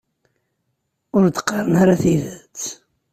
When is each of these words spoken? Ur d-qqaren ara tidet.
Ur 1.17 1.25
d-qqaren 1.27 1.73
ara 1.81 2.01
tidet. 2.01 2.57